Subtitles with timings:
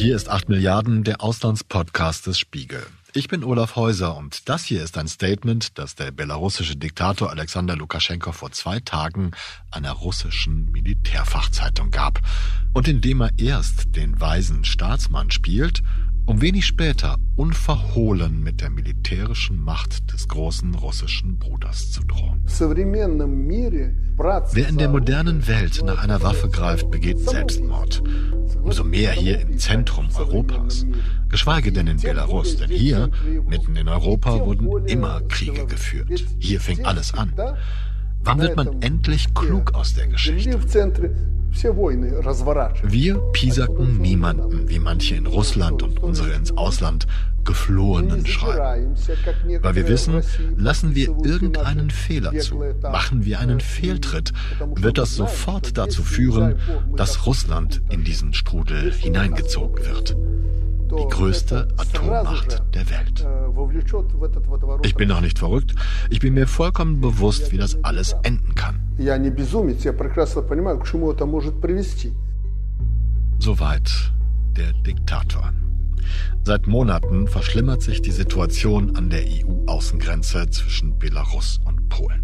[0.00, 2.82] Hier ist 8 Milliarden, der Auslandspodcast des Spiegel.
[3.12, 7.76] Ich bin Olaf Häuser und das hier ist ein Statement, das der belarussische Diktator Alexander
[7.76, 9.32] Lukaschenko vor zwei Tagen
[9.70, 12.18] einer russischen Militärfachzeitung gab
[12.72, 15.82] und in dem er erst den weisen Staatsmann spielt
[16.30, 22.40] um wenig später unverhohlen mit der militärischen Macht des großen russischen Bruders zu drohen.
[24.52, 28.04] Wer in der modernen Welt nach einer Waffe greift, begeht Selbstmord.
[28.62, 30.86] Umso mehr hier im Zentrum Europas.
[31.28, 33.10] Geschweige denn in Belarus, denn hier,
[33.48, 36.26] mitten in Europa, wurden immer Kriege geführt.
[36.38, 37.32] Hier fing alles an.
[38.22, 40.58] Wann wird man endlich klug aus der Geschichte?
[42.82, 47.06] Wir piesacken niemanden, wie manche in Russland und unsere ins Ausland
[47.44, 48.94] Geflohenen schreiben.
[49.62, 50.22] Weil wir wissen,
[50.56, 54.32] lassen wir irgendeinen Fehler zu, machen wir einen Fehltritt,
[54.76, 56.56] wird das sofort dazu führen,
[56.94, 60.16] dass Russland in diesen Strudel hineingezogen wird
[60.90, 63.26] die größte Atommacht der Welt.
[64.82, 65.74] Ich bin noch nicht verrückt.
[66.10, 68.80] Ich bin mir vollkommen bewusst, wie das alles enden kann.
[73.38, 73.90] Soweit
[74.56, 75.52] der Diktator.
[76.44, 82.22] Seit Monaten verschlimmert sich die Situation an der EU-Außengrenze zwischen Belarus und Polen.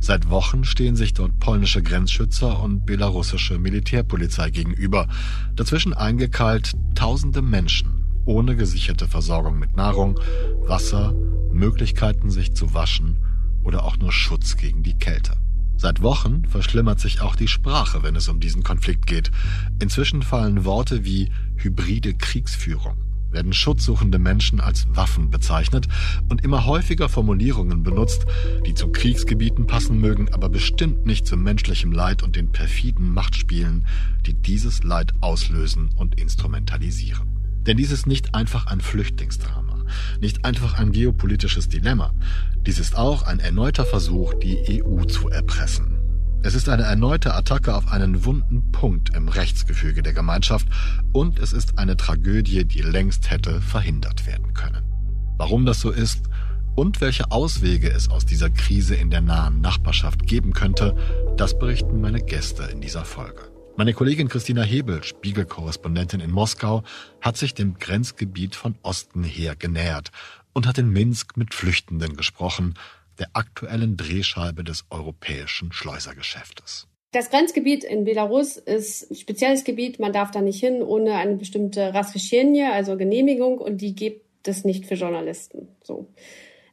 [0.00, 5.08] Seit Wochen stehen sich dort polnische Grenzschützer und belarussische Militärpolizei gegenüber.
[5.54, 10.18] Dazwischen eingekeilt tausende Menschen ohne gesicherte Versorgung mit Nahrung,
[10.66, 11.12] Wasser,
[11.52, 13.18] Möglichkeiten sich zu waschen
[13.64, 15.36] oder auch nur Schutz gegen die Kälte.
[15.76, 19.30] Seit Wochen verschlimmert sich auch die Sprache, wenn es um diesen Konflikt geht.
[19.80, 22.98] Inzwischen fallen Worte wie hybride Kriegsführung,
[23.30, 25.88] werden schutzsuchende Menschen als Waffen bezeichnet
[26.28, 28.26] und immer häufiger Formulierungen benutzt,
[28.66, 33.86] die zu Kriegsgebieten passen mögen, aber bestimmt nicht zu menschlichem Leid und den perfiden Machtspielen,
[34.26, 37.28] die dieses Leid auslösen und instrumentalisieren.
[37.66, 39.84] Denn dies ist nicht einfach ein Flüchtlingsdrama,
[40.20, 42.12] nicht einfach ein geopolitisches Dilemma.
[42.66, 45.99] Dies ist auch ein erneuter Versuch, die EU zu erpressen.
[46.42, 50.66] Es ist eine erneute Attacke auf einen wunden Punkt im Rechtsgefüge der Gemeinschaft
[51.12, 54.82] und es ist eine Tragödie, die längst hätte verhindert werden können.
[55.36, 56.22] Warum das so ist
[56.76, 60.96] und welche Auswege es aus dieser Krise in der nahen Nachbarschaft geben könnte,
[61.36, 63.42] das berichten meine Gäste in dieser Folge.
[63.76, 66.84] Meine Kollegin Christina Hebel, Spiegelkorrespondentin in Moskau,
[67.20, 70.10] hat sich dem Grenzgebiet von Osten her genähert
[70.54, 72.74] und hat in Minsk mit Flüchtenden gesprochen,
[73.20, 76.88] der aktuellen Drehscheibe des europäischen Schleusergeschäftes.
[77.12, 79.98] Das Grenzgebiet in Belarus ist ein spezielles Gebiet.
[79.98, 84.64] Man darf da nicht hin ohne eine bestimmte Rasfischenie, also Genehmigung, und die gibt es
[84.64, 85.68] nicht für Journalisten.
[85.82, 86.08] So.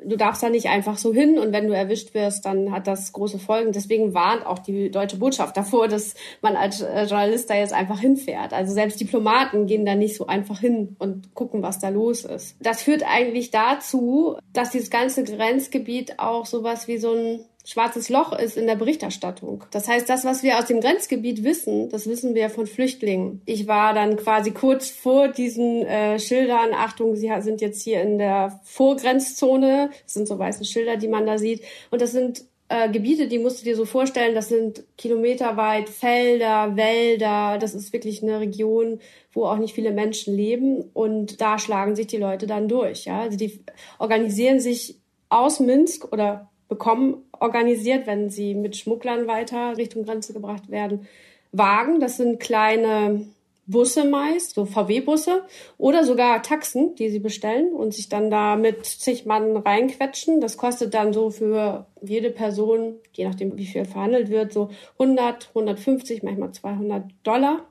[0.04, 3.14] Du darfst da nicht einfach so hin und wenn du erwischt wirst, dann hat das
[3.14, 3.72] große Folgen.
[3.72, 8.00] Deswegen warnt auch die deutsche Botschaft davor, dass man als äh, Journalist da jetzt einfach
[8.00, 8.54] hinfährt.
[8.54, 12.56] Also selbst Diplomaten gehen da nicht so einfach hin und gucken, was da los ist.
[12.60, 18.32] Das führt eigentlich dazu, dass dieses ganze Grenzgebiet auch sowas wie so ein schwarzes Loch
[18.32, 19.66] ist in der Berichterstattung.
[19.72, 23.42] Das heißt, das, was wir aus dem Grenzgebiet wissen, das wissen wir von Flüchtlingen.
[23.46, 28.20] Ich war dann quasi kurz vor diesen äh, Schildern, Achtung, Sie sind jetzt hier in
[28.20, 31.62] der Vorgrenzzone, das sind so weiße Schilder, die man da sieht.
[31.92, 36.78] Und das sind äh, Gebiete, die musst du dir so vorstellen, das sind kilometerweit Felder,
[36.78, 39.02] Wälder, das ist wirklich eine Region,
[39.34, 43.06] wo auch nicht viele Menschen leben und da schlagen sich die Leute dann durch.
[43.06, 43.22] Ja?
[43.22, 43.60] Also die
[44.00, 50.70] organisieren sich aus Minsk oder bekommen organisiert, wenn sie mit Schmugglern weiter Richtung Grenze gebracht
[50.70, 51.08] werden.
[51.52, 53.28] Wagen, das sind kleine
[53.68, 55.44] Busse meist, so VW-Busse
[55.78, 60.40] oder sogar Taxen, die sie bestellen und sich dann da mit zig Mann reinquetschen.
[60.40, 65.50] Das kostet dann so für jede Person, je nachdem wie viel verhandelt wird, so 100,
[65.50, 67.66] 150, manchmal 200 Dollar.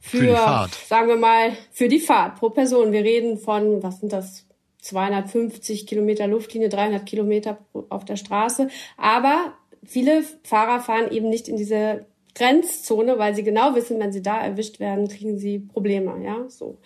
[0.00, 0.74] Für, für die Fahrt.
[0.74, 2.92] sagen wir mal, für die Fahrt pro Person.
[2.92, 4.45] Wir reden von, was sind das,
[4.86, 7.58] 250 Kilometer Luftlinie, 300 Kilometer
[7.88, 8.68] auf der Straße.
[8.96, 9.54] Aber
[9.84, 14.38] viele Fahrer fahren eben nicht in diese Grenzzone, weil sie genau wissen, wenn sie da
[14.38, 16.78] erwischt werden, kriegen sie Probleme, ja, so.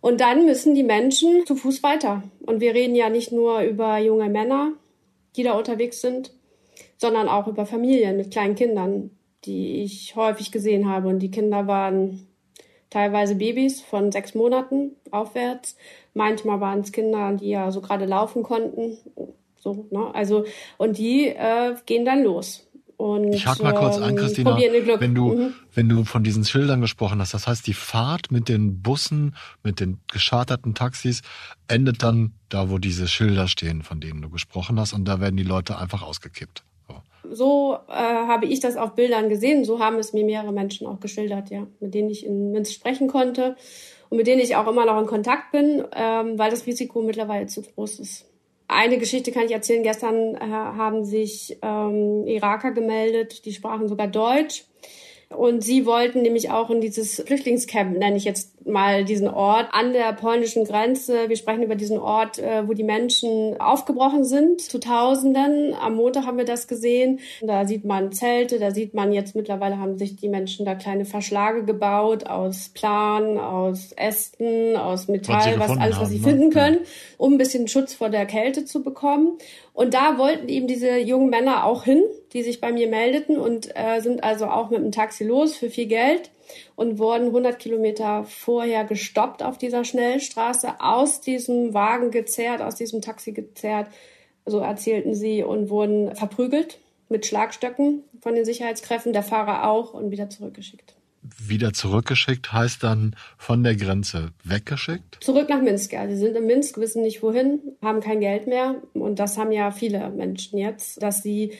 [0.00, 2.22] Und dann müssen die Menschen zu Fuß weiter.
[2.46, 4.72] Und wir reden ja nicht nur über junge Männer,
[5.36, 6.32] die da unterwegs sind,
[6.96, 9.10] sondern auch über Familien mit kleinen Kindern,
[9.44, 11.08] die ich häufig gesehen habe.
[11.08, 12.27] Und die Kinder waren
[12.90, 15.76] teilweise Babys von sechs Monaten aufwärts.
[16.14, 18.98] Manchmal waren es Kinder, die ja so gerade laufen konnten.
[19.56, 20.14] So, ne?
[20.14, 20.44] Also,
[20.76, 22.68] und die äh, gehen dann los.
[22.98, 25.54] Und, ich hake mal kurz ähm, Christina, wenn du, mhm.
[25.72, 29.78] wenn du von diesen Schildern gesprochen hast, das heißt, die Fahrt mit den Bussen, mit
[29.78, 31.22] den gescharterten Taxis
[31.68, 35.36] endet dann da, wo diese Schilder stehen, von denen du gesprochen hast, und da werden
[35.36, 36.64] die Leute einfach ausgekippt.
[37.30, 41.00] So, äh, habe ich das auf Bildern gesehen, so haben es mir mehrere Menschen auch
[41.00, 43.56] geschildert, ja, mit denen ich in Minsk sprechen konnte.
[44.10, 47.46] und mit denen ich auch immer noch in Kontakt bin, ähm, weil das Risiko mittlerweile
[47.46, 48.24] zu groß ist.
[48.66, 49.82] Eine Geschichte kann ich erzählen.
[49.82, 54.64] Gestern äh, haben sich ähm, Iraker gemeldet, die sprachen sogar Deutsch
[55.30, 59.92] und sie wollten nämlich auch in dieses Flüchtlingscamp, nenne ich jetzt mal diesen Ort, an
[59.92, 61.28] der polnischen Grenze.
[61.28, 65.74] Wir sprechen über diesen Ort, äh, wo die Menschen aufgebrochen sind, zu Tausenden.
[65.74, 67.20] Am Montag haben wir das gesehen.
[67.40, 71.04] Da sieht man Zelte, da sieht man jetzt mittlerweile haben sich die Menschen da kleine
[71.04, 76.28] Verschlage gebaut aus Plan, aus Ästen, aus Metall, was, was alles, was sie haben, ne?
[76.28, 76.78] finden können,
[77.16, 79.38] um ein bisschen Schutz vor der Kälte zu bekommen.
[79.72, 82.02] Und da wollten eben diese jungen Männer auch hin,
[82.32, 85.70] die sich bei mir meldeten und äh, sind also auch mit dem Taxi los für
[85.70, 86.30] viel Geld
[86.76, 93.02] und wurden 100 Kilometer vorher gestoppt auf dieser Schnellstraße, aus diesem Wagen gezerrt, aus diesem
[93.02, 93.88] Taxi gezerrt,
[94.46, 96.78] so erzählten sie, und wurden verprügelt
[97.08, 100.98] mit Schlagstöcken von den Sicherheitskräften, der Fahrer auch, und wieder zurückgeschickt
[101.38, 105.18] wieder zurückgeschickt heißt dann von der Grenze weggeschickt?
[105.20, 106.06] Zurück nach Minsk, ja.
[106.08, 108.76] Sie sind in Minsk, wissen nicht wohin, haben kein Geld mehr.
[108.94, 111.52] Und das haben ja viele Menschen jetzt, dass sie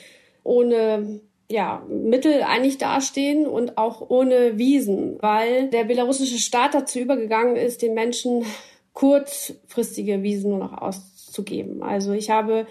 [0.43, 1.21] ohne
[1.51, 7.81] ja, Mittel eigentlich dastehen und auch ohne Wiesen, weil der belarussische Staat dazu übergegangen ist,
[7.81, 8.45] den Menschen
[8.93, 11.81] kurzfristige Wiesen nur noch auszugeben.
[11.81, 12.67] Also ich habe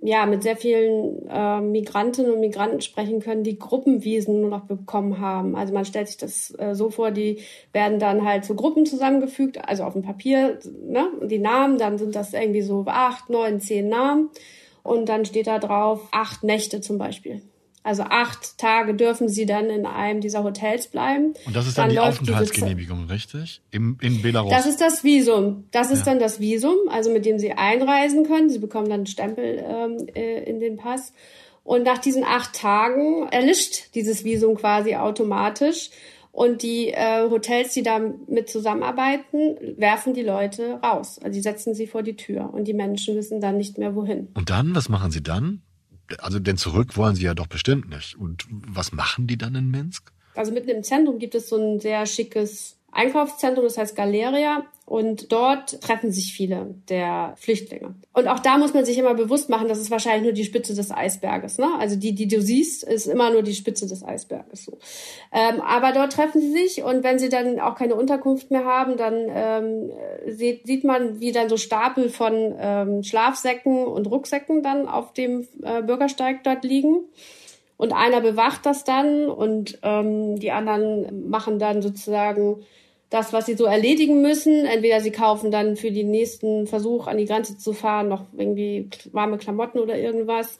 [0.00, 5.18] ja, mit sehr vielen äh, Migrantinnen und Migranten sprechen können, die Gruppenwiesen nur noch bekommen
[5.18, 5.56] haben.
[5.56, 7.40] Also man stellt sich das äh, so vor, die
[7.72, 12.14] werden dann halt zu Gruppen zusammengefügt, also auf dem Papier, ne, die Namen, dann sind
[12.14, 14.30] das irgendwie so acht, neun, zehn Namen
[14.82, 17.42] und dann steht da drauf acht Nächte zum Beispiel.
[17.88, 21.32] Also acht Tage dürfen sie dann in einem dieser Hotels bleiben.
[21.46, 23.62] Und das ist dann, dann die Aufenthaltsgenehmigung, richtig?
[23.70, 24.50] Im, in Belarus?
[24.50, 25.64] Das ist das Visum.
[25.70, 26.04] Das ist ja.
[26.06, 28.50] dann das Visum, also mit dem sie einreisen können.
[28.50, 31.12] Sie bekommen dann einen Stempel ähm, äh, in den Pass.
[31.64, 35.90] Und nach diesen acht Tagen erlischt dieses Visum quasi automatisch.
[36.30, 41.18] Und die äh, Hotels, die da mit zusammenarbeiten, werfen die Leute raus.
[41.20, 44.28] Also die setzen sie vor die Tür und die Menschen wissen dann nicht mehr wohin.
[44.34, 45.62] Und dann, was machen sie dann?
[46.18, 48.16] also denn zurück wollen sie ja doch bestimmt nicht.
[48.16, 50.12] Und was machen die dann in Minsk?
[50.34, 54.64] Also mitten im Zentrum gibt es so ein sehr schickes Einkaufszentrum, das heißt Galeria.
[54.88, 57.94] Und dort treffen sich viele der Flüchtlinge.
[58.14, 60.74] Und auch da muss man sich immer bewusst machen, das ist wahrscheinlich nur die Spitze
[60.74, 61.58] des Eisberges.
[61.58, 61.68] Ne?
[61.78, 64.64] Also die, die du siehst, ist immer nur die Spitze des Eisberges.
[64.64, 64.78] So.
[65.30, 68.96] Ähm, aber dort treffen sie sich und wenn sie dann auch keine Unterkunft mehr haben,
[68.96, 69.90] dann ähm,
[70.26, 75.46] sieht, sieht man, wie dann so Stapel von ähm, Schlafsäcken und Rucksäcken dann auf dem
[75.62, 77.04] äh, Bürgersteig dort liegen.
[77.76, 82.64] Und einer bewacht das dann und ähm, die anderen machen dann sozusagen
[83.10, 84.66] das, was sie so erledigen müssen.
[84.66, 88.88] Entweder sie kaufen dann für den nächsten Versuch an die Grenze zu fahren noch irgendwie
[89.12, 90.58] warme Klamotten oder irgendwas.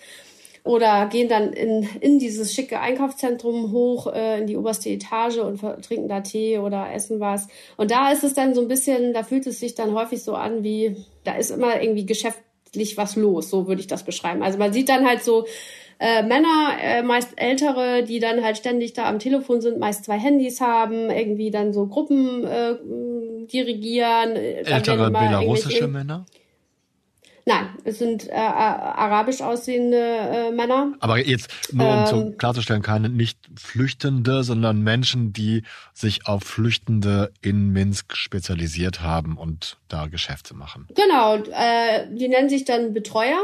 [0.64, 5.60] Oder gehen dann in, in dieses schicke Einkaufszentrum hoch, äh, in die oberste Etage und
[5.82, 7.48] trinken da Tee oder essen was.
[7.76, 10.34] Und da ist es dann so ein bisschen, da fühlt es sich dann häufig so
[10.34, 14.42] an wie, da ist immer irgendwie geschäftlich was los, so würde ich das beschreiben.
[14.42, 15.46] Also man sieht dann halt so,
[15.98, 20.18] äh, Männer, äh, meist ältere, die dann halt ständig da am Telefon sind, meist zwei
[20.18, 22.76] Handys haben, irgendwie dann so Gruppen äh,
[23.46, 24.36] dirigieren.
[24.36, 26.24] Äh, ältere belarussische Männer?
[27.48, 30.92] Nein, es sind äh, arabisch aussehende äh, Männer.
[31.00, 35.62] Aber jetzt nur um ähm, zu klarzustellen, keine nicht Flüchtende, sondern Menschen, die
[35.94, 40.88] sich auf Flüchtende in Minsk spezialisiert haben und da Geschäfte machen.
[40.94, 43.42] Genau, äh, die nennen sich dann Betreuer.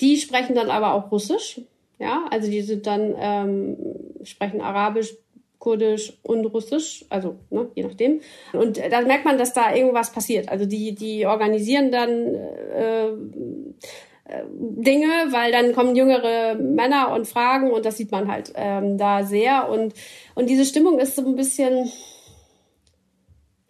[0.00, 1.60] Die sprechen dann aber auch Russisch.
[2.02, 3.76] Ja, also die sind dann, ähm,
[4.24, 5.14] sprechen Arabisch,
[5.60, 8.20] Kurdisch und Russisch, also ne, je nachdem.
[8.52, 10.48] Und da merkt man, dass da irgendwas passiert.
[10.48, 17.70] Also die, die organisieren dann äh, äh, Dinge, weil dann kommen jüngere Männer und fragen
[17.70, 19.68] und das sieht man halt ähm, da sehr.
[19.68, 19.94] Und,
[20.34, 21.88] und diese Stimmung ist so ein bisschen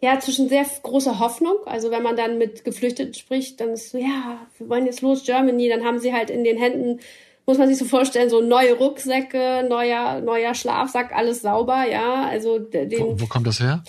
[0.01, 1.57] ja, zwischen sehr großer Hoffnung.
[1.67, 5.23] Also wenn man dann mit Geflüchteten spricht, dann ist so, ja, wir wollen jetzt los,
[5.23, 6.99] Germany, dann haben sie halt in den Händen
[7.45, 12.25] muss man sich so vorstellen, so neue Rucksäcke, neuer, neuer Schlafsack, alles sauber, ja.
[12.25, 13.83] Also den, wo, wo kommt das her?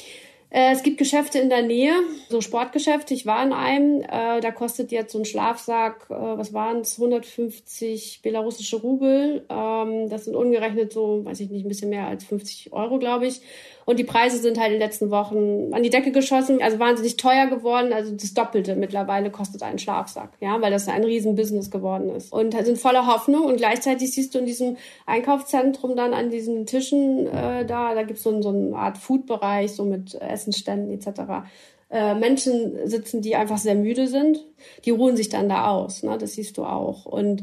[0.54, 1.94] Äh, es gibt Geschäfte in der Nähe,
[2.28, 3.12] so Sportgeschäfte.
[3.12, 6.96] Ich war in einem, äh, da kostet jetzt so ein Schlafsack, äh, was waren es,
[6.96, 9.44] 150 belarussische Rubel.
[9.48, 13.26] Ähm, das sind ungerechnet so, weiß ich nicht, ein bisschen mehr als 50 Euro, glaube
[13.26, 13.40] ich.
[13.86, 17.16] Und die Preise sind halt in den letzten Wochen an die Decke geschossen, also wahnsinnig
[17.16, 17.92] teuer geworden.
[17.92, 22.32] Also das Doppelte mittlerweile kostet ein Schlafsack, ja, weil das ein Riesenbusiness geworden ist.
[22.32, 23.44] Und sind voller Hoffnung.
[23.44, 24.76] Und gleichzeitig siehst du in diesem
[25.06, 29.84] Einkaufszentrum dann an diesen Tischen äh, da, da gibt's so, so eine Art Food-Bereich, so
[29.84, 31.46] mit Essenständen etc.
[31.90, 34.44] Äh, Menschen sitzen, die einfach sehr müde sind,
[34.84, 36.02] die ruhen sich dann da aus.
[36.02, 36.16] Ne?
[36.18, 37.06] Das siehst du auch.
[37.06, 37.42] Und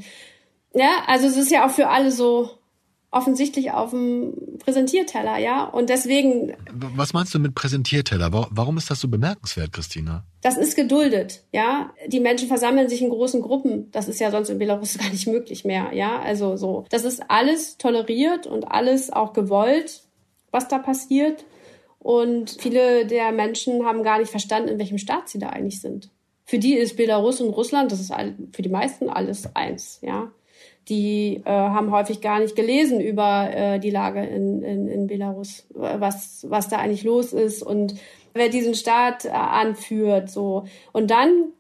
[0.73, 2.49] ja, also es ist ja auch für alle so
[3.11, 5.65] offensichtlich auf dem Präsentierteller, ja.
[5.65, 6.53] Und deswegen.
[6.71, 8.31] Was meinst du mit Präsentierteller?
[8.31, 10.23] Warum ist das so bemerkenswert, Christina?
[10.41, 11.93] Das ist geduldet, ja.
[12.07, 13.91] Die Menschen versammeln sich in großen Gruppen.
[13.91, 16.19] Das ist ja sonst in Belarus gar nicht möglich mehr, ja.
[16.21, 16.85] Also so.
[16.89, 20.03] Das ist alles toleriert und alles auch gewollt,
[20.51, 21.43] was da passiert.
[21.99, 26.09] Und viele der Menschen haben gar nicht verstanden, in welchem Staat sie da eigentlich sind.
[26.45, 28.13] Für die ist Belarus und Russland, das ist
[28.53, 30.31] für die meisten alles eins, ja
[30.89, 35.67] die äh, haben häufig gar nicht gelesen über äh, die Lage in, in, in Belarus,
[35.73, 37.95] was, was da eigentlich los ist und
[38.33, 40.29] wer diesen Staat äh, anführt.
[40.29, 40.65] So.
[40.91, 41.53] Und dann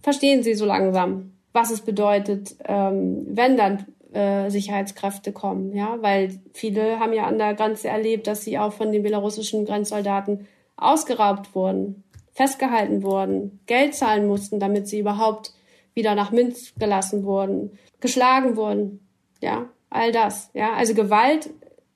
[0.00, 5.76] verstehen sie so langsam, was es bedeutet, ähm, wenn dann äh, Sicherheitskräfte kommen.
[5.76, 5.98] Ja?
[6.00, 10.48] Weil viele haben ja an der Grenze erlebt, dass sie auch von den belarussischen Grenzsoldaten
[10.76, 15.52] ausgeraubt wurden, festgehalten wurden, Geld zahlen mussten, damit sie überhaupt
[15.94, 19.08] wieder nach Minsk gelassen wurden geschlagen wurden.
[19.40, 20.50] Ja, all das.
[20.52, 21.48] Ja, also Gewalt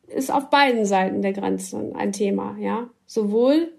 [0.06, 2.56] ist auf beiden Seiten der Grenze ein Thema.
[2.58, 3.72] Ja, sowohl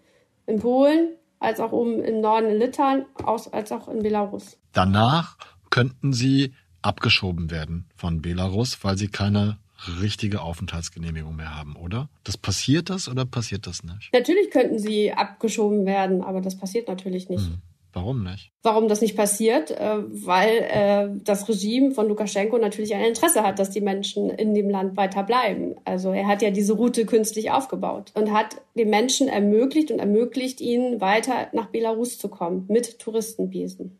[0.45, 4.57] in Polen als auch oben im Norden in Litauen, als auch in Belarus.
[4.73, 5.37] Danach
[5.69, 9.57] könnten sie abgeschoben werden von Belarus, weil sie keine
[10.01, 12.09] richtige Aufenthaltsgenehmigung mehr haben, oder?
[12.23, 14.09] Das passiert das oder passiert das nicht?
[14.11, 17.45] Natürlich könnten sie abgeschoben werden, aber das passiert natürlich nicht.
[17.45, 17.61] Hm.
[17.97, 18.51] Warum nicht?
[18.61, 19.71] Warum das nicht passiert?
[19.71, 24.53] Äh, weil äh, das Regime von Lukaschenko natürlich ein Interesse hat, dass die Menschen in
[24.53, 25.73] dem Land weiter bleiben.
[25.83, 30.61] Also er hat ja diese Route künstlich aufgebaut und hat den Menschen ermöglicht und ermöglicht
[30.61, 33.97] ihnen weiter nach Belarus zu kommen mit Touristenbesen.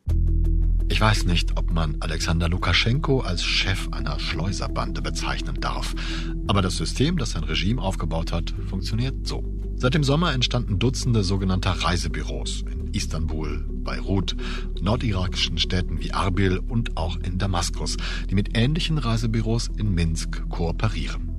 [0.89, 5.95] Ich weiß nicht, ob man Alexander Lukaschenko als Chef einer Schleuserbande bezeichnen darf.
[6.45, 9.56] Aber das System, das sein Regime aufgebaut hat, funktioniert so.
[9.79, 14.35] Seit dem Sommer entstanden Dutzende sogenannter Reisebüros in Istanbul, Beirut,
[14.81, 17.95] nordirakischen Städten wie Arbil und auch in Damaskus,
[18.27, 21.29] die mit ähnlichen Reisebüros in Minsk kooperieren.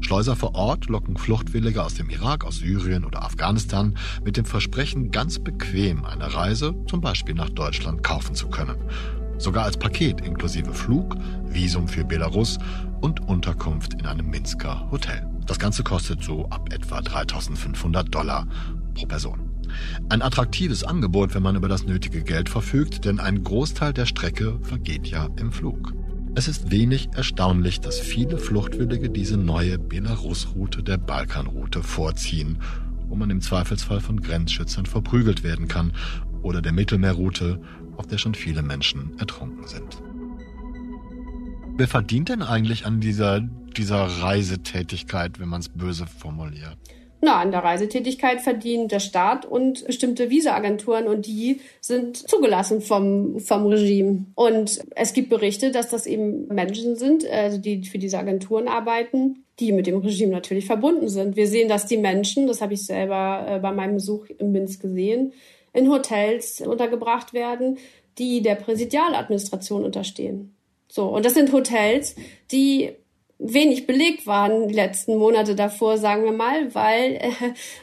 [0.00, 5.10] Schleuser vor Ort locken Fluchtwillige aus dem Irak, aus Syrien oder Afghanistan mit dem Versprechen,
[5.10, 8.76] ganz bequem eine Reise, zum Beispiel nach Deutschland, kaufen zu können.
[9.36, 11.14] Sogar als Paket inklusive Flug,
[11.44, 12.56] Visum für Belarus
[13.02, 15.35] und Unterkunft in einem Minsker Hotel.
[15.46, 18.46] Das Ganze kostet so ab etwa 3500 Dollar
[18.94, 19.50] pro Person.
[20.08, 24.58] Ein attraktives Angebot, wenn man über das nötige Geld verfügt, denn ein Großteil der Strecke
[24.62, 25.92] vergeht ja im Flug.
[26.34, 32.58] Es ist wenig erstaunlich, dass viele Fluchtwillige diese neue Belarus-Route der Balkanroute vorziehen,
[33.08, 35.92] wo man im Zweifelsfall von Grenzschützern verprügelt werden kann,
[36.42, 37.60] oder der Mittelmeerroute,
[37.96, 40.02] auf der schon viele Menschen ertrunken sind.
[41.76, 43.40] Wer verdient denn eigentlich an dieser,
[43.76, 46.76] dieser Reisetätigkeit, wenn man es böse formuliert?
[47.22, 53.40] Na, an der Reisetätigkeit verdient der Staat und bestimmte Visaagenturen und die sind zugelassen vom,
[53.40, 54.26] vom Regime.
[54.34, 59.44] Und es gibt Berichte, dass das eben Menschen sind, also die für diese Agenturen arbeiten,
[59.58, 61.36] die mit dem Regime natürlich verbunden sind.
[61.36, 64.82] Wir sehen, dass die Menschen, das habe ich selber äh, bei meinem Besuch in Minsk
[64.82, 65.32] gesehen,
[65.72, 67.78] in Hotels untergebracht werden,
[68.18, 70.54] die der Präsidialadministration unterstehen.
[70.88, 72.14] So, und das sind Hotels,
[72.52, 72.92] die
[73.38, 77.30] wenig belegt waren die letzten Monate davor, sagen wir mal, weil äh,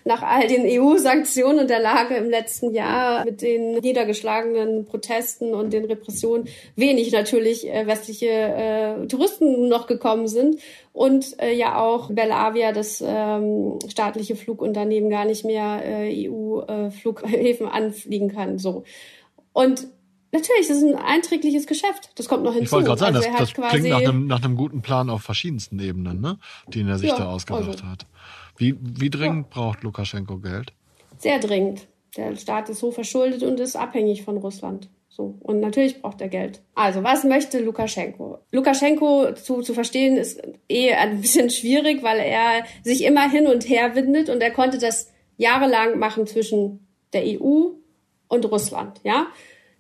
[0.03, 5.72] nach all den EU-Sanktionen und der Lage im letzten Jahr mit den niedergeschlagenen Protesten und
[5.72, 10.60] den Repressionen wenig natürlich äh, westliche äh, Touristen noch gekommen sind
[10.91, 17.69] und äh, ja auch Belavia, das ähm, staatliche Flugunternehmen, gar nicht mehr äh, EU-Flughäfen äh,
[17.69, 18.57] anfliegen kann.
[18.57, 18.83] So
[19.53, 19.88] und
[20.34, 22.10] Natürlich, das ist ein einträgliches Geschäft.
[22.16, 22.66] Das kommt noch hinzu.
[22.66, 25.22] Ich wollte gerade sagen, also das, das klingt nach einem, nach einem guten Plan auf
[25.22, 26.40] verschiedensten Ebenen, ne?
[26.68, 27.86] den er sich ja, da ausgedacht also.
[27.86, 28.08] hat.
[28.58, 29.62] Wie, wie dringend ja.
[29.62, 30.74] braucht Lukaschenko Geld?
[31.20, 31.88] Sehr dringend.
[32.18, 34.90] Der Staat ist so verschuldet und ist abhängig von Russland.
[35.08, 35.38] So.
[35.42, 36.62] Und natürlich braucht er Geld.
[36.74, 38.40] Also, was möchte Lukaschenko?
[38.52, 43.70] Lukaschenko zu, zu verstehen ist eh ein bisschen schwierig, weil er sich immer hin und
[43.70, 47.74] her windet und er konnte das jahrelang machen zwischen der EU
[48.28, 49.28] und Russland, ja.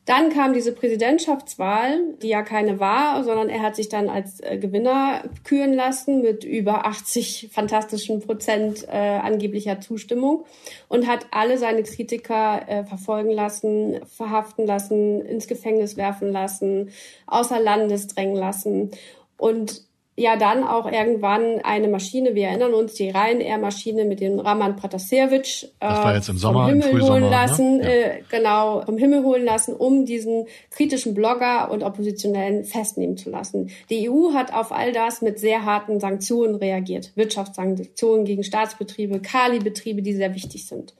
[0.05, 4.57] Dann kam diese Präsidentschaftswahl, die ja keine war, sondern er hat sich dann als äh,
[4.57, 10.43] Gewinner küren lassen mit über 80 fantastischen Prozent äh, angeblicher Zustimmung
[10.89, 16.91] und hat alle seine Kritiker äh, verfolgen lassen, verhaften lassen, ins Gefängnis werfen lassen,
[17.27, 18.91] außer Landes drängen lassen.
[19.37, 19.83] Und
[20.15, 25.71] ja dann auch irgendwann eine Maschine, wir erinnern uns, die Ryanair-Maschine mit dem Raman Pratasevich
[25.79, 27.29] äh, vom Himmel holen ne?
[27.29, 27.83] lassen, ne?
[27.83, 27.89] ja.
[27.89, 33.71] äh, genau, vom Himmel holen lassen, um diesen kritischen Blogger und Oppositionellen festnehmen zu lassen.
[33.89, 37.11] Die EU hat auf all das mit sehr harten Sanktionen reagiert.
[37.15, 40.93] Wirtschaftssanktionen gegen Staatsbetriebe, Kali-Betriebe, die sehr wichtig sind.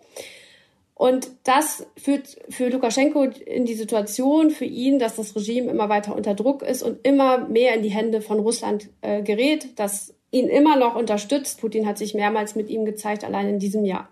[0.96, 6.16] Und das führt für Lukaschenko in die Situation für ihn, dass das Regime immer weiter
[6.16, 10.48] unter Druck ist und immer mehr in die Hände von Russland äh, gerät, dass ihn
[10.50, 11.62] immer noch unterstützt.
[11.62, 14.10] Putin hat sich mehrmals mit ihm gezeigt, allein in diesem Jahr.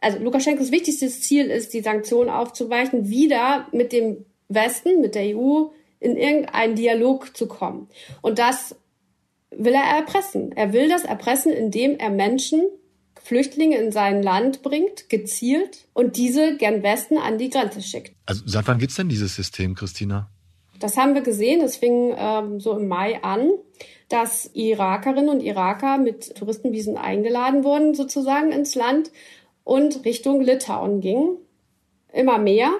[0.00, 5.66] Also Lukaschenkos wichtigstes Ziel ist, die Sanktionen aufzuweichen, wieder mit dem Westen, mit der EU
[5.98, 7.88] in irgendeinen Dialog zu kommen.
[8.22, 8.76] Und das
[9.50, 10.52] will er erpressen.
[10.52, 12.62] Er will das erpressen, indem er Menschen,
[13.22, 18.14] Flüchtlinge in sein Land bringt, gezielt und diese gern Westen an die Grenze schickt.
[18.26, 20.30] Also seit wann gibt's denn dieses System, Christina?
[20.78, 21.60] Das haben wir gesehen.
[21.62, 23.50] Es fing ähm, so im Mai an,
[24.08, 29.10] dass Irakerinnen und Iraker mit Touristenvisen eingeladen wurden, sozusagen ins Land
[29.64, 31.38] und Richtung Litauen gingen.
[32.12, 32.72] Immer mehr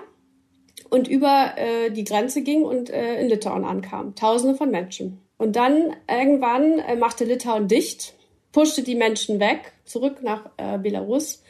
[0.91, 4.15] und über äh, die Grenze ging und äh, in Litauen ankam.
[4.15, 5.21] Tausende von Menschen.
[5.39, 8.15] Und dann irgendwann äh, machte Litauen dicht,
[8.57, 11.43] pushte die Menschen weg, zurück nach äh, Belarus.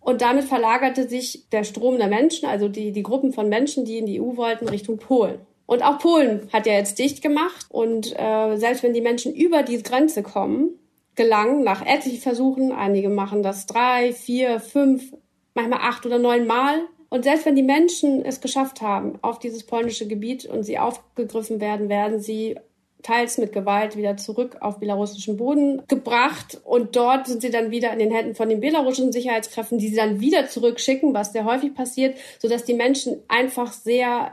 [0.00, 3.98] Und damit verlagerte sich der Strom der Menschen, also die, die Gruppen von Menschen, die
[3.98, 5.38] in die EU wollten, Richtung Polen.
[5.66, 7.66] Und auch Polen hat ja jetzt dicht gemacht.
[7.68, 10.70] Und äh, selbst wenn die Menschen über die Grenze kommen,
[11.14, 15.14] gelangen nach etlichen Versuchen, einige machen das drei, vier, fünf,
[15.54, 19.64] manchmal acht oder neun Mal, und selbst wenn die Menschen es geschafft haben auf dieses
[19.64, 22.56] polnische Gebiet und sie aufgegriffen werden, werden sie
[23.04, 27.92] teils mit Gewalt wieder zurück auf belarussischen Boden gebracht und dort sind sie dann wieder
[27.92, 31.74] in den Händen von den belarussischen Sicherheitskräften, die sie dann wieder zurückschicken, was sehr häufig
[31.74, 34.32] passiert, sodass die Menschen einfach sehr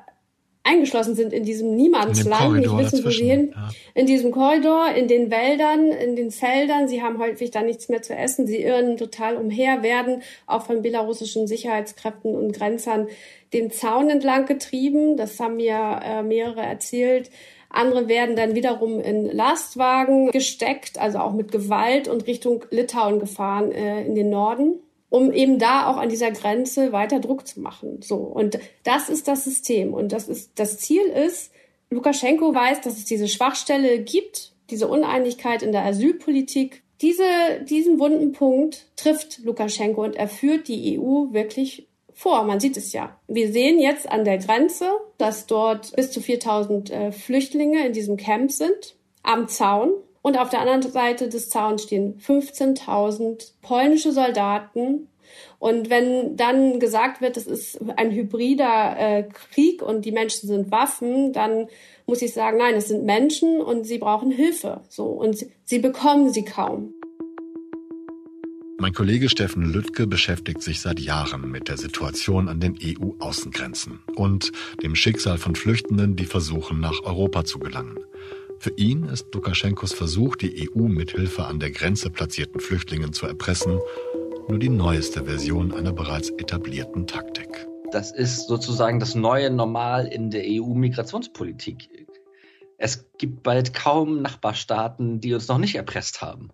[0.63, 3.69] eingeschlossen sind in diesem Niemandsland, nicht wissen, wo sie hin, ja.
[3.95, 6.87] in diesem Korridor, in den Wäldern, in den Feldern.
[6.87, 8.45] Sie haben häufig da nichts mehr zu essen.
[8.45, 13.07] Sie irren total umher, werden auch von belarussischen Sicherheitskräften und Grenzern
[13.53, 15.17] den Zaun entlang getrieben.
[15.17, 17.31] Das haben mir äh, mehrere erzählt.
[17.71, 23.71] Andere werden dann wiederum in Lastwagen gesteckt, also auch mit Gewalt und Richtung Litauen gefahren
[23.71, 24.79] äh, in den Norden
[25.11, 28.01] um eben da auch an dieser Grenze weiter Druck zu machen.
[28.01, 28.15] So.
[28.15, 29.93] Und das ist das System.
[29.93, 31.51] Und das ist, das Ziel ist,
[31.89, 36.81] Lukaschenko weiß, dass es diese Schwachstelle gibt, diese Uneinigkeit in der Asylpolitik.
[37.01, 37.23] Diese,
[37.69, 41.89] diesen wunden Punkt trifft Lukaschenko und er führt die EU wirklich
[42.21, 42.43] vor.
[42.43, 43.17] Man sieht es ja.
[43.27, 48.15] Wir sehen jetzt an der Grenze, dass dort bis zu 4000 äh, Flüchtlinge in diesem
[48.15, 49.91] Camp sind, am Zaun.
[50.21, 55.07] Und auf der anderen Seite des Zauns stehen 15.000 polnische Soldaten.
[55.57, 60.71] Und wenn dann gesagt wird, es ist ein hybrider äh, Krieg und die Menschen sind
[60.71, 61.67] Waffen, dann
[62.05, 64.81] muss ich sagen, nein, es sind Menschen und sie brauchen Hilfe.
[64.89, 66.93] So und sie, sie bekommen sie kaum.
[68.81, 74.51] Mein Kollege Steffen Lüttke beschäftigt sich seit Jahren mit der Situation an den EU-Außengrenzen und
[74.81, 77.99] dem Schicksal von Flüchtenden, die versuchen, nach Europa zu gelangen.
[78.57, 83.27] Für ihn ist Lukaschenkos Versuch, die EU mit Hilfe an der Grenze platzierten Flüchtlingen zu
[83.27, 83.77] erpressen,
[84.49, 87.67] nur die neueste Version einer bereits etablierten Taktik.
[87.91, 91.87] Das ist sozusagen das neue Normal in der EU-Migrationspolitik.
[92.79, 96.49] Es gibt bald kaum Nachbarstaaten, die uns noch nicht erpresst haben.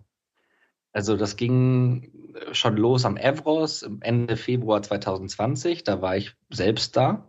[0.98, 2.10] Also das ging
[2.50, 5.84] schon los am Evros Ende Februar 2020.
[5.84, 7.28] Da war ich selbst da.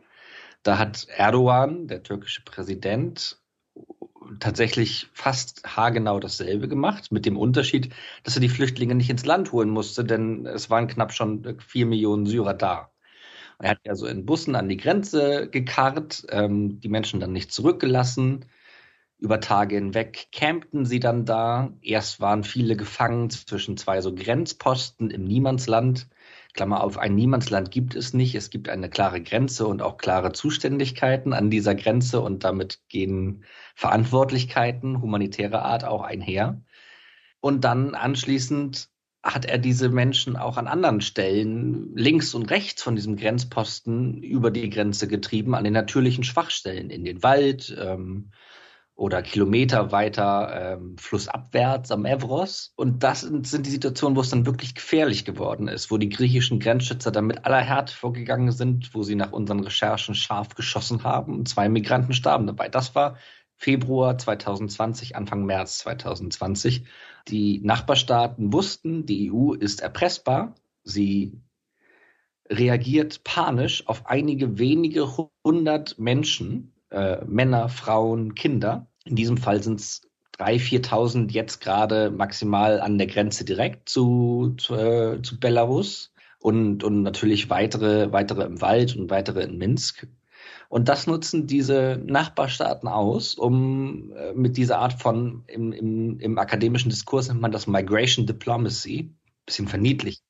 [0.64, 3.38] Da hat Erdogan, der türkische Präsident,
[4.40, 9.52] tatsächlich fast haargenau dasselbe gemacht, mit dem Unterschied, dass er die Flüchtlinge nicht ins Land
[9.52, 12.90] holen musste, denn es waren knapp schon vier Millionen Syrer da.
[13.60, 18.46] Er hat also in Bussen an die Grenze gekarrt, ähm, die Menschen dann nicht zurückgelassen.
[19.20, 21.74] Über Tage hinweg campten sie dann da.
[21.82, 26.08] Erst waren viele gefangen zwischen zwei so Grenzposten im Niemandsland.
[26.54, 28.34] Klammer auf, ein Niemandsland gibt es nicht.
[28.36, 33.44] Es gibt eine klare Grenze und auch klare Zuständigkeiten an dieser Grenze und damit gehen
[33.76, 36.62] Verantwortlichkeiten humanitärer Art auch einher.
[37.42, 38.90] Und dann anschließend
[39.22, 44.50] hat er diese Menschen auch an anderen Stellen links und rechts von diesem Grenzposten über
[44.50, 48.32] die Grenze getrieben, an den natürlichen Schwachstellen, in den Wald, ähm,
[49.00, 52.74] oder Kilometer weiter ähm, flussabwärts am Evros.
[52.76, 56.10] Und das sind, sind die Situationen, wo es dann wirklich gefährlich geworden ist, wo die
[56.10, 61.04] griechischen Grenzschützer dann mit aller Härte vorgegangen sind, wo sie nach unseren Recherchen scharf geschossen
[61.04, 62.68] haben und zwei Migranten starben dabei.
[62.68, 63.16] Das war
[63.56, 66.84] Februar 2020, Anfang März 2020.
[67.30, 70.56] Die Nachbarstaaten wussten, die EU ist erpressbar.
[70.84, 71.40] Sie
[72.50, 75.08] reagiert panisch auf einige wenige
[75.46, 80.02] hundert Menschen, äh, Männer, Frauen, Kinder, in diesem Fall sind es
[80.38, 86.84] 3.000, 4.000 jetzt gerade maximal an der Grenze direkt zu, zu, äh, zu Belarus und,
[86.84, 90.08] und natürlich weitere, weitere im Wald und weitere in Minsk.
[90.70, 96.38] Und das nutzen diese Nachbarstaaten aus, um äh, mit dieser Art von, im, im, im
[96.38, 99.14] akademischen Diskurs nennt man das Migration Diplomacy,
[99.46, 100.24] bisschen verniedlicht,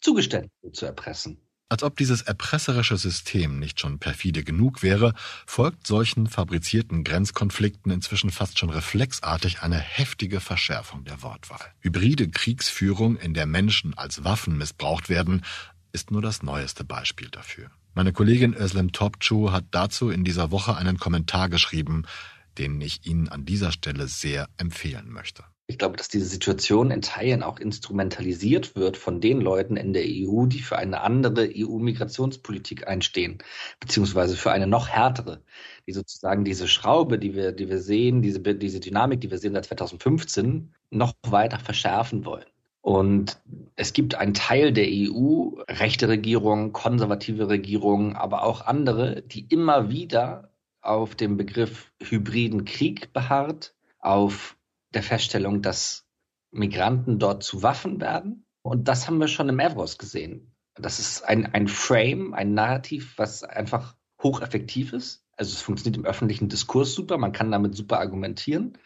[0.00, 1.43] Zugeständnisse zu erpressen.
[1.70, 5.14] Als ob dieses erpresserische System nicht schon perfide genug wäre,
[5.46, 11.72] folgt solchen fabrizierten Grenzkonflikten inzwischen fast schon reflexartig eine heftige Verschärfung der Wortwahl.
[11.80, 15.42] Hybride Kriegsführung, in der Menschen als Waffen missbraucht werden,
[15.92, 17.70] ist nur das neueste Beispiel dafür.
[17.94, 22.04] Meine Kollegin Özlem Topçu hat dazu in dieser Woche einen Kommentar geschrieben,
[22.58, 25.44] den ich Ihnen an dieser Stelle sehr empfehlen möchte.
[25.66, 30.04] Ich glaube, dass diese Situation in Teilen auch instrumentalisiert wird von den Leuten in der
[30.04, 33.38] EU, die für eine andere EU-Migrationspolitik einstehen,
[33.80, 35.42] beziehungsweise für eine noch härtere,
[35.86, 39.54] die sozusagen diese Schraube, die wir, die wir sehen, diese, diese Dynamik, die wir sehen
[39.54, 42.44] seit 2015, noch weiter verschärfen wollen.
[42.82, 43.40] Und
[43.76, 49.88] es gibt einen Teil der EU, rechte Regierungen, konservative Regierungen, aber auch andere, die immer
[49.88, 50.50] wieder
[50.82, 54.58] auf dem Begriff hybriden Krieg beharrt, auf
[54.94, 56.06] der Feststellung, dass
[56.50, 58.46] Migranten dort zu Waffen werden.
[58.62, 60.54] Und das haben wir schon im Evros gesehen.
[60.74, 65.24] Das ist ein, ein Frame, ein Narrativ, was einfach hocheffektiv ist.
[65.36, 68.78] Also es funktioniert im öffentlichen Diskurs super, man kann damit super argumentieren.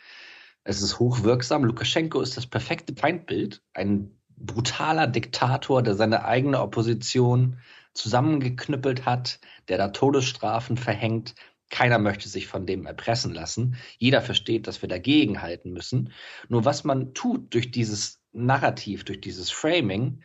[0.64, 1.64] Es ist hochwirksam.
[1.64, 3.62] Lukaschenko ist das perfekte Feindbild.
[3.72, 7.58] Ein brutaler Diktator, der seine eigene Opposition
[7.94, 11.34] zusammengeknüppelt hat, der da Todesstrafen verhängt,
[11.70, 13.76] keiner möchte sich von dem erpressen lassen.
[13.98, 16.12] Jeder versteht, dass wir dagegen halten müssen.
[16.48, 20.22] Nur was man tut durch dieses Narrativ, durch dieses Framing,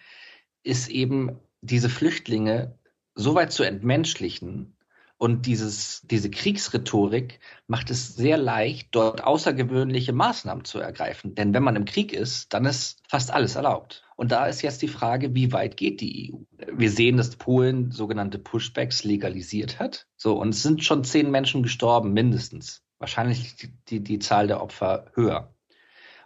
[0.64, 2.78] ist eben diese Flüchtlinge
[3.16, 4.76] so weit zu entmenschlichen,
[5.24, 11.34] und dieses, diese Kriegsrhetorik macht es sehr leicht, dort außergewöhnliche Maßnahmen zu ergreifen.
[11.34, 14.04] Denn wenn man im Krieg ist, dann ist fast alles erlaubt.
[14.18, 16.40] Und da ist jetzt die Frage, wie weit geht die EU?
[16.76, 20.08] Wir sehen, dass Polen sogenannte Pushbacks legalisiert hat.
[20.18, 22.84] So, und es sind schon zehn Menschen gestorben, mindestens.
[23.00, 25.53] Wahrscheinlich die, die, die Zahl der Opfer höher.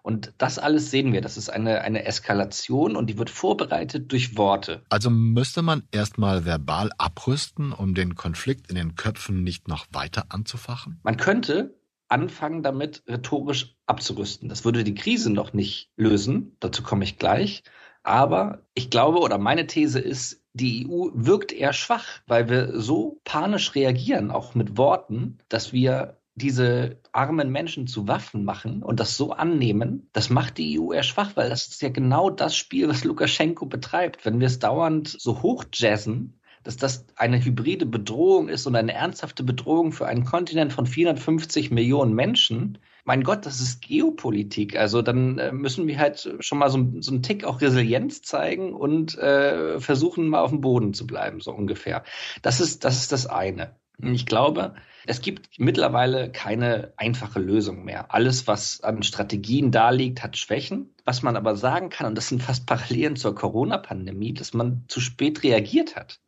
[0.07, 1.19] Und das alles sehen wir.
[1.19, 4.81] Das ist eine, eine Eskalation und die wird vorbereitet durch Worte.
[4.87, 10.27] Also müsste man erstmal verbal abrüsten, um den Konflikt in den Köpfen nicht noch weiter
[10.29, 11.01] anzufachen?
[11.03, 11.75] Man könnte
[12.07, 14.47] anfangen, damit rhetorisch abzurüsten.
[14.47, 16.55] Das würde die Krise noch nicht lösen.
[16.61, 17.63] Dazu komme ich gleich.
[18.01, 23.19] Aber ich glaube oder meine These ist, die EU wirkt eher schwach, weil wir so
[23.25, 29.17] panisch reagieren, auch mit Worten, dass wir diese armen Menschen zu Waffen machen und das
[29.17, 32.87] so annehmen, das macht die EU eher schwach, weil das ist ja genau das Spiel,
[32.87, 34.23] was Lukaschenko betreibt.
[34.23, 39.43] Wenn wir es dauernd so hochjazzen, dass das eine hybride Bedrohung ist und eine ernsthafte
[39.43, 44.77] Bedrohung für einen Kontinent von 450 Millionen Menschen, mein Gott, das ist Geopolitik.
[44.77, 48.73] Also dann äh, müssen wir halt schon mal so, so einen Tick auch Resilienz zeigen
[48.73, 52.03] und äh, versuchen mal auf dem Boden zu bleiben, so ungefähr.
[52.41, 53.77] Das ist, das ist das eine.
[53.99, 54.75] Ich glaube,
[55.07, 58.13] es gibt mittlerweile keine einfache Lösung mehr.
[58.13, 60.93] Alles, was an Strategien da liegt, hat Schwächen.
[61.05, 64.99] Was man aber sagen kann, und das sind fast Parallelen zur Corona-Pandemie, dass man zu
[64.99, 66.19] spät reagiert hat.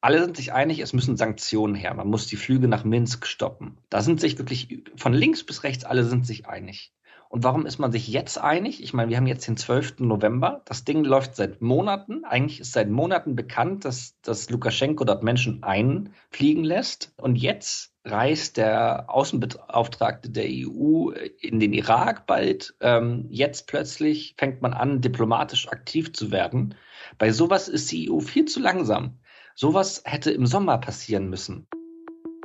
[0.00, 1.94] Alle sind sich einig, es müssen Sanktionen her.
[1.94, 3.78] Man muss die Flüge nach Minsk stoppen.
[3.88, 6.92] Da sind sich wirklich von links bis rechts alle sind sich einig.
[7.30, 8.82] Und warum ist man sich jetzt einig?
[8.82, 10.00] Ich meine, wir haben jetzt den 12.
[10.00, 10.62] November.
[10.66, 12.24] Das Ding läuft seit Monaten.
[12.24, 17.12] Eigentlich ist seit Monaten bekannt, dass, dass Lukaschenko dort Menschen einfliegen lässt.
[17.16, 22.74] Und jetzt reist der Außenbeauftragte der EU in den Irak bald.
[22.80, 26.74] Ähm, jetzt plötzlich fängt man an, diplomatisch aktiv zu werden.
[27.18, 29.18] Bei sowas ist die EU viel zu langsam.
[29.54, 31.66] Sowas hätte im Sommer passieren müssen.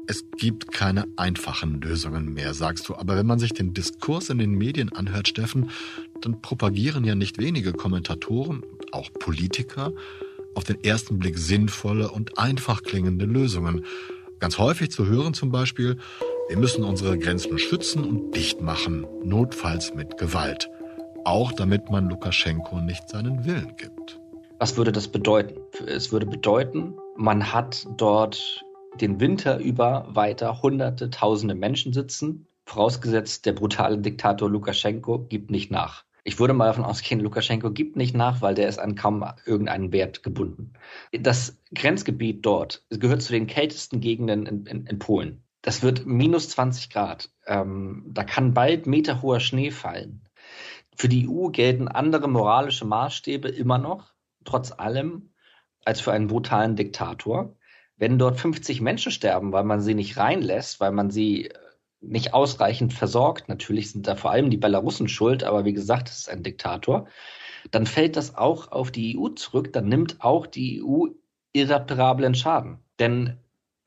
[0.07, 2.95] Es gibt keine einfachen Lösungen mehr, sagst du.
[2.95, 5.69] Aber wenn man sich den Diskurs in den Medien anhört, Steffen,
[6.21, 9.91] dann propagieren ja nicht wenige Kommentatoren, auch Politiker,
[10.55, 13.85] auf den ersten Blick sinnvolle und einfach klingende Lösungen.
[14.39, 15.97] Ganz häufig zu hören zum Beispiel,
[16.47, 20.69] wir müssen unsere Grenzen schützen und dicht machen, notfalls mit Gewalt.
[21.25, 24.19] Auch damit man Lukaschenko nicht seinen Willen gibt.
[24.58, 25.60] Was würde das bedeuten?
[25.86, 28.63] Es würde bedeuten, man hat dort
[28.99, 35.69] den Winter über weiter Hunderte, Tausende Menschen sitzen, vorausgesetzt der brutale Diktator Lukaschenko gibt nicht
[35.69, 36.04] nach.
[36.29, 39.91] Ich würde mal davon ausgehen, Lukaschenko gibt nicht nach, weil der ist an kaum irgendeinen
[39.91, 40.73] Wert gebunden.
[41.11, 45.41] Das Grenzgebiet dort gehört zu den kältesten Gegenden in, in, in Polen.
[45.63, 47.31] Das wird minus 20 Grad.
[47.47, 50.21] Ähm, da kann bald meterhoher Schnee fallen.
[50.95, 54.13] Für die EU gelten andere moralische Maßstäbe immer noch,
[54.45, 55.31] trotz allem,
[55.83, 57.55] als für einen brutalen Diktator
[57.99, 61.53] wenn dort 50 Menschen sterben, weil man sie nicht reinlässt, weil man sie äh,
[62.01, 66.19] nicht ausreichend versorgt, natürlich sind da vor allem die Belarussen schuld, aber wie gesagt, es
[66.19, 67.07] ist ein Diktator,
[67.71, 71.07] dann fällt das auch auf die EU zurück, dann nimmt auch die EU
[71.53, 72.79] irreparablen Schaden.
[72.99, 73.38] Denn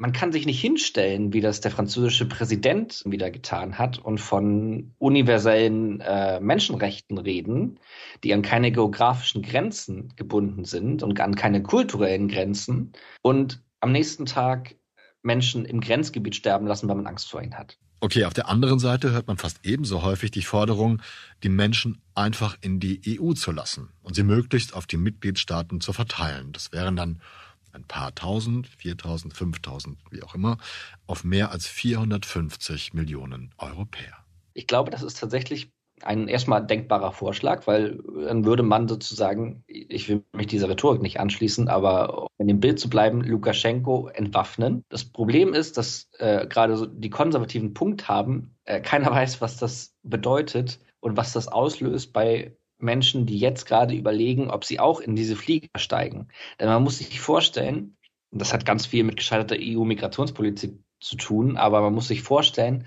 [0.02, 4.94] man kann sich nicht hinstellen, wie das der französische Präsident wieder getan hat und von
[4.98, 7.78] universellen äh, Menschenrechten reden,
[8.24, 14.26] die an keine geografischen Grenzen gebunden sind und an keine kulturellen Grenzen und am nächsten
[14.26, 14.74] Tag
[15.22, 17.78] Menschen im Grenzgebiet sterben lassen, weil man Angst vor ihnen hat.
[18.04, 21.00] Okay, auf der anderen Seite hört man fast ebenso häufig die Forderung,
[21.44, 25.92] die Menschen einfach in die EU zu lassen und sie möglichst auf die Mitgliedstaaten zu
[25.92, 26.52] verteilen.
[26.52, 27.22] Das wären dann
[27.70, 30.58] ein paar tausend, viertausend, fünftausend, wie auch immer,
[31.06, 34.16] auf mehr als 450 Millionen Europäer.
[34.52, 35.70] Ich glaube, das ist tatsächlich
[36.04, 41.20] ein erstmal denkbarer Vorschlag, weil dann würde man sozusagen, ich will mich dieser Rhetorik nicht
[41.20, 44.84] anschließen, aber in dem Bild zu bleiben, Lukaschenko entwaffnen.
[44.88, 49.56] Das Problem ist, dass äh, gerade so die konservativen Punkt haben, äh, keiner weiß, was
[49.56, 55.00] das bedeutet und was das auslöst bei Menschen, die jetzt gerade überlegen, ob sie auch
[55.00, 56.28] in diese Flieger steigen.
[56.58, 57.96] Denn man muss sich vorstellen,
[58.30, 62.86] und das hat ganz viel mit gescheiterter EU-Migrationspolitik zu tun, aber man muss sich vorstellen,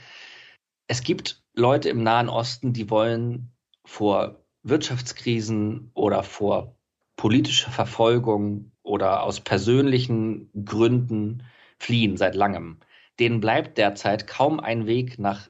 [0.88, 3.54] es gibt Leute im Nahen Osten, die wollen
[3.86, 6.76] vor Wirtschaftskrisen oder vor
[7.16, 11.44] politischer Verfolgung oder aus persönlichen Gründen
[11.80, 12.80] fliehen seit langem.
[13.20, 15.50] Denen bleibt derzeit kaum ein Weg nach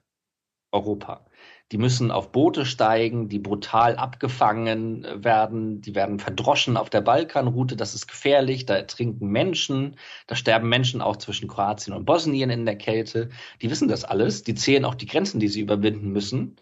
[0.72, 1.25] Europa.
[1.72, 7.02] Die müssen auf Boote steigen, die brutal abgefangen äh, werden, die werden verdroschen auf der
[7.02, 9.98] Balkanroute, das ist gefährlich, da ertrinken Menschen,
[10.28, 13.30] da sterben Menschen auch zwischen Kroatien und Bosnien in der Kälte.
[13.62, 16.58] Die wissen das alles, die zählen auch die Grenzen, die sie überwinden müssen.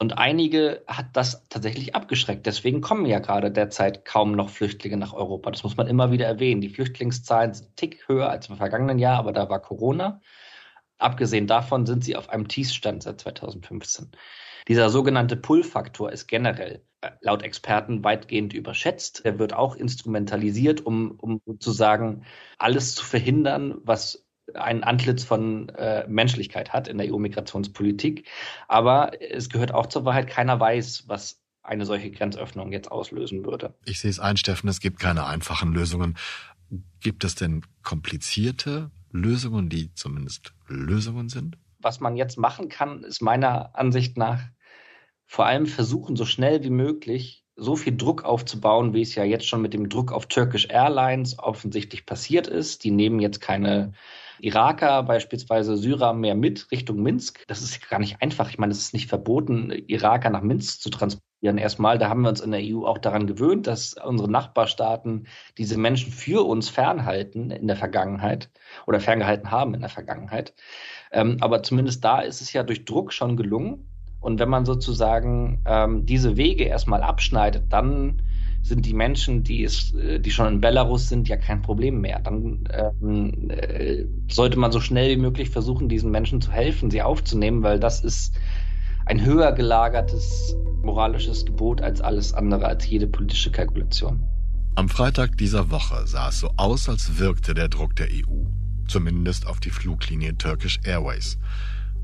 [0.00, 2.46] Und einige hat das tatsächlich abgeschreckt.
[2.46, 5.50] Deswegen kommen ja gerade derzeit kaum noch Flüchtlinge nach Europa.
[5.52, 6.60] Das muss man immer wieder erwähnen.
[6.60, 10.20] Die Flüchtlingszahlen sind tick höher als im vergangenen Jahr, aber da war Corona.
[10.98, 14.12] Abgesehen davon sind sie auf einem Tiefstand seit 2015.
[14.68, 19.22] Dieser sogenannte Pull-Faktor ist generell äh, laut Experten weitgehend überschätzt.
[19.24, 22.24] Er wird auch instrumentalisiert, um, um sozusagen
[22.58, 28.28] alles zu verhindern, was ein Antlitz von äh, Menschlichkeit hat in der EU-Migrationspolitik.
[28.68, 33.74] Aber es gehört auch zur Wahrheit, keiner weiß, was eine solche Grenzöffnung jetzt auslösen würde.
[33.84, 36.16] Ich sehe es ein, Steffen, es gibt keine einfachen Lösungen.
[37.00, 41.56] Gibt es denn komplizierte Lösungen, die zumindest Lösungen sind?
[41.78, 44.40] Was man jetzt machen kann, ist meiner Ansicht nach
[45.24, 49.46] vor allem versuchen, so schnell wie möglich so viel Druck aufzubauen, wie es ja jetzt
[49.46, 52.82] schon mit dem Druck auf Turkish Airlines offensichtlich passiert ist.
[52.82, 53.92] Die nehmen jetzt keine
[54.40, 57.44] Iraker, beispielsweise Syrer, mehr mit Richtung Minsk.
[57.46, 58.50] Das ist gar nicht einfach.
[58.50, 61.58] Ich meine, es ist nicht verboten, Iraker nach Minsk zu transportieren.
[61.58, 65.26] Erstmal, da haben wir uns in der EU auch daran gewöhnt, dass unsere Nachbarstaaten
[65.58, 68.50] diese Menschen für uns fernhalten in der Vergangenheit
[68.86, 70.54] oder ferngehalten haben in der Vergangenheit.
[71.12, 73.88] Ähm, aber zumindest da ist es ja durch Druck schon gelungen.
[74.20, 78.22] Und wenn man sozusagen ähm, diese Wege erstmal abschneidet, dann
[78.64, 82.18] sind die Menschen, die es, äh, die schon in Belarus sind, ja kein Problem mehr.
[82.20, 87.02] Dann ähm, äh, sollte man so schnell wie möglich versuchen, diesen Menschen zu helfen, sie
[87.02, 88.34] aufzunehmen, weil das ist
[89.04, 94.22] ein höher gelagertes moralisches Gebot als alles andere, als jede politische Kalkulation.
[94.76, 98.46] Am Freitag dieser Woche sah es so aus, als wirkte der Druck der EU,
[98.88, 101.38] zumindest auf die Fluglinie Turkish Airways.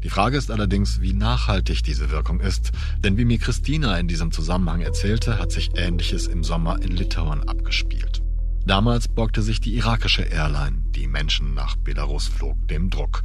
[0.02, 2.72] Die Frage ist allerdings, wie nachhaltig diese Wirkung ist,
[3.04, 7.46] denn wie mir Christina in diesem Zusammenhang erzählte, hat sich Ähnliches im Sommer in Litauen
[7.46, 8.22] abgespielt.
[8.66, 13.24] Damals beugte sich die irakische Airline, die Menschen nach Belarus flog, dem Druck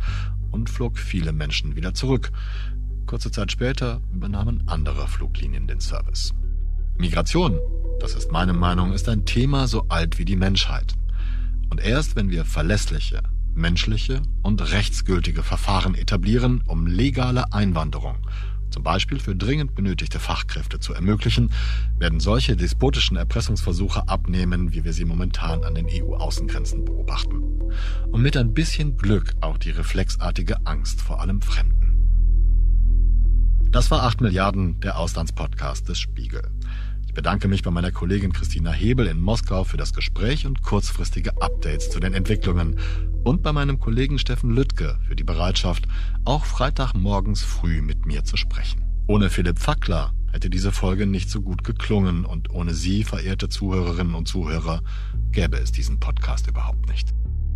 [0.52, 2.32] und flog viele Menschen wieder zurück.
[3.06, 6.34] Kurze Zeit später übernahmen andere Fluglinien den Service.
[6.98, 7.60] Migration,
[8.00, 10.94] das ist meine Meinung, ist ein Thema so alt wie die Menschheit.
[11.70, 13.22] Und erst wenn wir verlässliche,
[13.56, 18.18] menschliche und rechtsgültige Verfahren etablieren, um legale Einwanderung,
[18.70, 21.52] zum Beispiel für dringend benötigte Fachkräfte zu ermöglichen,
[21.98, 27.42] werden solche despotischen Erpressungsversuche abnehmen, wie wir sie momentan an den EU-Außengrenzen beobachten.
[28.12, 31.86] Und mit ein bisschen Glück auch die reflexartige Angst vor allem Fremden.
[33.72, 36.50] Das war 8 Milliarden, der Auslandspodcast des Spiegel
[37.16, 41.90] bedanke mich bei meiner Kollegin Christina Hebel in Moskau für das Gespräch und kurzfristige Updates
[41.90, 42.78] zu den Entwicklungen
[43.24, 45.88] und bei meinem Kollegen Steffen Lüttke für die Bereitschaft,
[46.26, 48.84] auch Freitagmorgens früh mit mir zu sprechen.
[49.08, 54.14] Ohne Philipp Fackler hätte diese Folge nicht so gut geklungen und ohne Sie, verehrte Zuhörerinnen
[54.14, 54.84] und Zuhörer,
[55.32, 57.14] gäbe es diesen Podcast überhaupt nicht.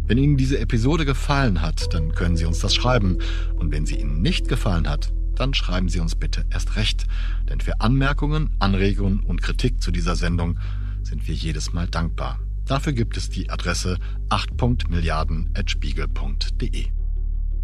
[0.08, 3.20] Wenn Ihnen diese Episode gefallen hat, dann können Sie uns das schreiben.
[3.58, 7.06] Und wenn sie Ihnen nicht gefallen hat, dann schreiben Sie uns bitte erst recht,
[7.50, 10.60] denn für Anmerkungen, Anregungen und Kritik zu dieser Sendung
[11.04, 12.40] sind wir jedes Mal dankbar.
[12.66, 13.98] Dafür gibt es die Adresse
[14.30, 16.86] 8.milliarden.spiegel.de.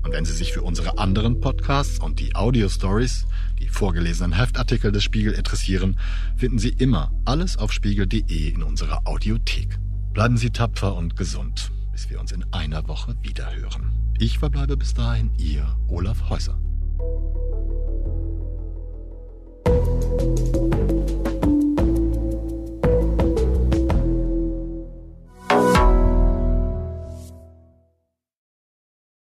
[0.04, 3.26] Und wenn Sie sich für unsere anderen Podcasts und die Audio-Stories,
[3.60, 5.98] die vorgelesenen Heftartikel des Spiegel interessieren,
[6.38, 9.80] finden Sie immer alles auf spiegel.de in unserer Audiothek.
[10.14, 11.72] Bleiben Sie tapfer und gesund.
[11.92, 13.94] bis wir uns in einer Woche wiederhören.
[14.20, 16.60] Ich verbleibe bis dahin Ihr Olaf Häuser.
[16.98, 17.75] Thank you.